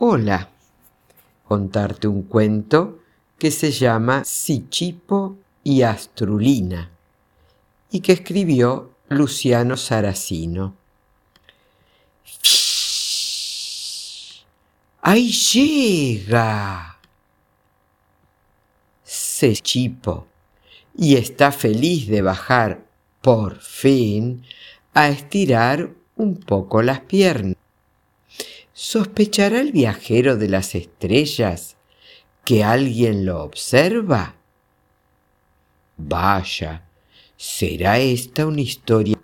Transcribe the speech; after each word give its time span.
Hola, 0.00 0.48
contarte 1.42 2.06
un 2.06 2.22
cuento 2.22 3.00
que 3.36 3.50
se 3.50 3.72
llama 3.72 4.22
Sichipo 4.24 5.38
y 5.64 5.82
Astrulina 5.82 6.88
y 7.90 7.98
que 7.98 8.12
escribió 8.12 8.92
Luciano 9.08 9.76
Saracino. 9.76 10.76
¡Ahí 15.02 15.32
llega! 15.32 17.00
Sichipo 19.02 20.28
y 20.96 21.16
está 21.16 21.50
feliz 21.50 22.06
de 22.06 22.22
bajar 22.22 22.86
por 23.20 23.58
fin 23.58 24.44
a 24.94 25.08
estirar 25.08 25.90
un 26.14 26.36
poco 26.36 26.82
las 26.82 27.00
piernas. 27.00 27.57
¿Sospechará 28.80 29.60
el 29.60 29.72
viajero 29.72 30.36
de 30.36 30.48
las 30.48 30.76
estrellas 30.76 31.76
que 32.44 32.62
alguien 32.62 33.26
lo 33.26 33.42
observa? 33.42 34.36
Vaya, 35.96 36.84
¿será 37.36 37.98
esta 37.98 38.46
una 38.46 38.60
historia? 38.60 39.18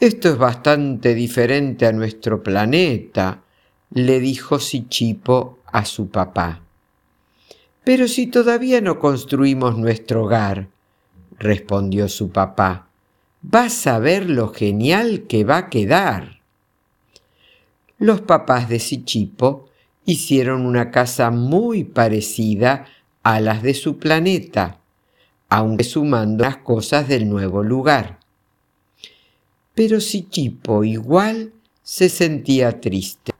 Esto 0.00 0.30
es 0.30 0.38
bastante 0.38 1.14
diferente 1.14 1.84
a 1.84 1.92
nuestro 1.92 2.42
planeta, 2.42 3.42
le 3.90 4.18
dijo 4.18 4.58
Sichipo 4.58 5.58
a 5.66 5.84
su 5.84 6.08
papá. 6.08 6.62
Pero 7.84 8.08
si 8.08 8.28
todavía 8.28 8.80
no 8.80 8.98
construimos 8.98 9.76
nuestro 9.76 10.24
hogar, 10.24 10.68
respondió 11.38 12.08
su 12.08 12.30
papá, 12.30 12.88
vas 13.42 13.86
a 13.86 13.98
ver 13.98 14.30
lo 14.30 14.54
genial 14.54 15.26
que 15.28 15.44
va 15.44 15.58
a 15.58 15.68
quedar 15.68 16.35
los 17.98 18.20
papás 18.20 18.68
de 18.68 18.78
Sichipo 18.78 19.68
hicieron 20.04 20.66
una 20.66 20.90
casa 20.90 21.30
muy 21.30 21.84
parecida 21.84 22.86
a 23.22 23.40
las 23.40 23.62
de 23.62 23.74
su 23.74 23.98
planeta, 23.98 24.80
aunque 25.48 25.84
sumando 25.84 26.44
las 26.44 26.58
cosas 26.58 27.08
del 27.08 27.28
nuevo 27.28 27.62
lugar. 27.62 28.20
Pero 29.74 30.00
Sichipo 30.00 30.84
igual 30.84 31.52
se 31.82 32.08
sentía 32.08 32.80
triste. 32.80 33.32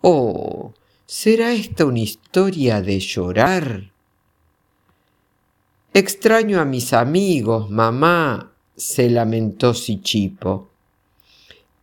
Oh, 0.00 0.72
¿será 1.06 1.52
esta 1.52 1.84
una 1.84 2.00
historia 2.00 2.80
de 2.80 2.98
llorar? 3.00 3.90
Extraño 5.92 6.60
a 6.60 6.64
mis 6.64 6.92
amigos, 6.92 7.70
mamá, 7.70 8.52
se 8.76 9.10
lamentó 9.10 9.74
Sichipo. 9.74 10.70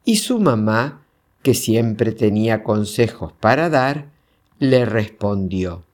Y 0.05 0.17
su 0.17 0.39
mamá 0.39 1.06
que 1.48 1.53
siempre 1.53 2.12
tenía 2.12 2.62
consejos 2.62 3.31
para 3.40 3.70
dar, 3.70 4.09
le 4.59 4.84
respondió, 4.84 5.86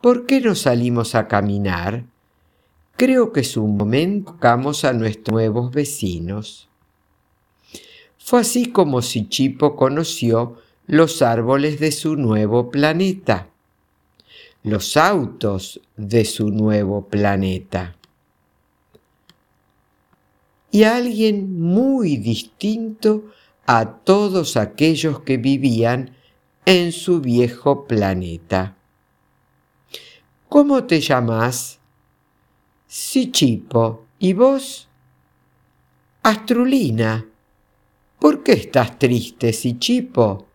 ¿Por 0.00 0.26
qué 0.26 0.40
no 0.40 0.56
salimos 0.56 1.14
a 1.14 1.28
caminar? 1.28 2.02
Creo 2.96 3.30
que 3.30 3.42
es 3.42 3.56
un 3.56 3.76
momento 3.76 4.36
que 4.40 4.48
a 4.48 4.92
nuestros 4.92 5.32
nuevos 5.32 5.70
vecinos. 5.70 6.68
Fue 8.18 8.40
así 8.40 8.72
como 8.72 9.02
Sichipo 9.02 9.76
conoció 9.76 10.56
los 10.88 11.22
árboles 11.22 11.78
de 11.78 11.92
su 11.92 12.16
nuevo 12.16 12.68
planeta, 12.72 13.50
los 14.64 14.96
autos 14.96 15.80
de 15.96 16.24
su 16.24 16.48
nuevo 16.48 17.06
planeta. 17.06 17.94
Y 20.72 20.82
alguien 20.82 21.60
muy 21.60 22.16
distinto 22.16 23.26
a 23.74 23.86
todos 24.04 24.58
aquellos 24.58 25.20
que 25.20 25.38
vivían 25.38 26.14
en 26.66 26.92
su 26.92 27.22
viejo 27.22 27.86
planeta. 27.86 28.76
¿Cómo 30.50 30.84
te 30.84 31.00
llamas? 31.00 31.78
Sichipo. 32.86 34.04
¿Y 34.18 34.34
vos? 34.34 34.88
Astrulina. 36.22 37.24
¿Por 38.18 38.42
qué 38.42 38.52
estás 38.52 38.98
triste, 38.98 39.54
Sichipo? 39.54 40.46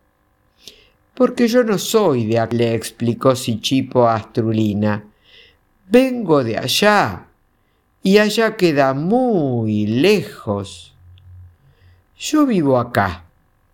Porque 1.12 1.48
yo 1.48 1.64
no 1.64 1.76
soy 1.76 2.24
de 2.24 2.38
aquí, 2.38 2.56
le 2.56 2.72
explicó 2.72 3.34
Sichipo 3.34 4.06
a 4.06 4.14
Astrulina. 4.14 5.04
Vengo 5.88 6.44
de 6.44 6.56
allá, 6.56 7.26
y 8.00 8.18
allá 8.18 8.56
queda 8.56 8.94
muy 8.94 9.88
lejos. 9.88 10.94
Yo 12.20 12.46
vivo 12.46 12.78
acá, 12.78 13.26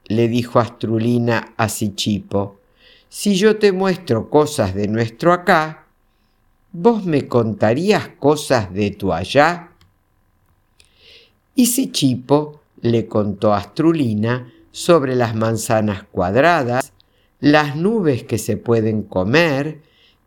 le 0.05 0.29
dijo 0.29 0.61
Astrulina 0.61 1.55
a 1.57 1.71
Sichipo. 1.71 2.61
Si 3.09 3.37
yo 3.37 3.57
te 3.57 3.73
muestro 3.73 4.29
cosas 4.29 4.75
de 4.75 4.87
nuestro 4.87 5.33
acá, 5.33 5.87
¿vos 6.71 7.07
me 7.07 7.27
contarías 7.27 8.09
cosas 8.19 8.71
de 8.75 8.91
tu 8.91 9.15
allá? 9.15 9.71
Y 11.55 11.67
Sichipo 11.67 12.61
le 12.83 13.07
contó 13.07 13.55
a 13.55 13.59
Astrulina 13.59 14.53
sobre 14.73 15.17
las 15.17 15.35
manzanas 15.35 16.03
cuadradas, 16.03 16.93
las 17.41 17.77
nubes 17.77 18.25
que 18.25 18.37
se 18.37 18.59
pueden 18.59 19.05
comer 19.05 19.81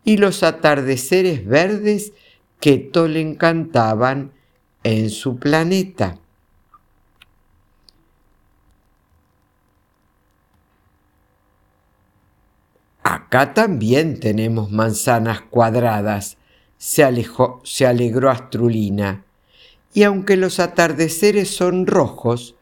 y 0.03 0.17
los 0.17 0.41
atardeceres 0.41 1.45
verdes 1.45 2.13
que 2.59 2.79
todo 2.79 3.07
le 3.09 3.22
encantaban 3.22 4.31
en 4.83 5.11
su 5.11 5.38
planeta. 5.38 6.17
Acá 13.09 13.53
también 13.53 14.19
tenemos 14.19 14.69
manzanas 14.69 15.40
cuadradas, 15.40 16.35
se, 16.78 17.06
alejó, 17.06 17.62
se 17.63 17.88
alegró 17.88 18.29
Astrulina. 18.29 19.23
Y 19.94 20.03
aunque 20.03 20.35
los 20.35 20.59
atardeceres 20.59 21.50
son 21.50 21.88
rojos, 21.88 22.56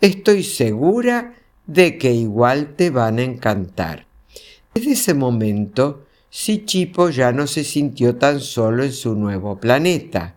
estoy 0.00 0.42
segura 0.42 1.34
de 1.68 1.98
que 1.98 2.12
igual 2.12 2.74
te 2.74 2.90
van 2.90 3.20
a 3.20 3.22
encantar. 3.22 4.06
Desde 4.74 4.90
ese 4.90 5.14
momento, 5.14 6.04
Sichipo 6.30 7.10
ya 7.10 7.30
no 7.30 7.46
se 7.46 7.62
sintió 7.62 8.16
tan 8.16 8.40
solo 8.40 8.82
en 8.82 8.92
su 8.92 9.14
nuevo 9.14 9.60
planeta. 9.60 10.34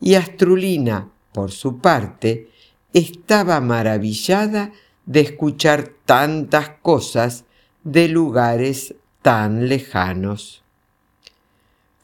Y 0.00 0.14
Astrulina, 0.14 1.08
por 1.32 1.52
su 1.52 1.78
parte, 1.78 2.50
estaba 2.92 3.60
maravillada 3.60 4.72
de 5.06 5.20
escuchar 5.20 5.92
tantas 6.04 6.70
cosas 6.82 7.44
de 7.84 8.08
lugares 8.08 8.94
tan 9.22 9.68
lejanos. 9.68 10.62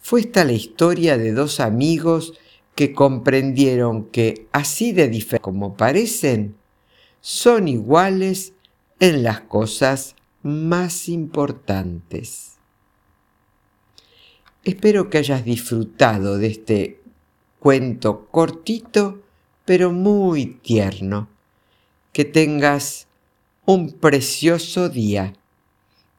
Fue 0.01 0.21
esta 0.21 0.45
la 0.45 0.53
historia 0.53 1.19
de 1.19 1.33
dos 1.33 1.61
amigos 1.61 2.35
que 2.75 2.93
comprendieron 2.93 4.05
que, 4.05 4.47
así 4.53 4.93
de 4.93 5.09
diferentes 5.09 5.41
como 5.41 5.77
parecen, 5.77 6.57
son 7.21 7.69
iguales 7.69 8.53
en 9.01 9.23
las 9.23 9.41
cosas 9.41 10.15
más 10.43 11.09
importantes. 11.09 12.59
Espero 14.65 15.11
que 15.11 15.19
hayas 15.19 15.45
disfrutado 15.45 16.39
de 16.39 16.49
este 16.49 17.01
cuento 17.59 18.27
cortito, 18.31 19.23
pero 19.65 19.93
muy 19.93 20.47
tierno. 20.47 21.29
Que 22.13 22.25
tengas 22.25 23.07
un 23.65 23.93
precioso 23.93 24.89
día. 24.89 25.35